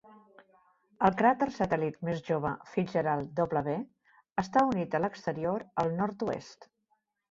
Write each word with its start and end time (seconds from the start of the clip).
El 1.09 1.13
cràter 1.19 1.47
satèl·lit 1.57 1.99
més 2.09 2.25
jove 2.31 2.55
FitzGerald 2.71 3.31
W 3.45 3.79
està 4.47 4.67
unit 4.75 5.01
a 5.03 5.07
l'exterior 5.09 5.71
al 5.85 5.99
nord-oest. 6.05 6.73